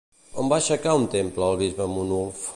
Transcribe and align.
On 0.43 0.47
va 0.53 0.57
aixecar 0.61 0.95
un 1.03 1.05
temple, 1.17 1.51
el 1.51 1.61
bisbe 1.61 1.91
Monulf? 1.95 2.47